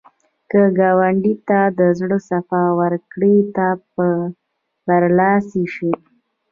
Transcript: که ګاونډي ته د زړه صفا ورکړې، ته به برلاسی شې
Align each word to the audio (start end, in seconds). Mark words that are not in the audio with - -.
که 0.51 0.61
ګاونډي 0.79 1.33
ته 1.47 1.59
د 1.79 1.81
زړه 1.99 2.17
صفا 2.29 2.63
ورکړې، 2.79 3.35
ته 3.55 3.67
به 3.93 4.09
برلاسی 4.87 5.63
شې 5.75 5.91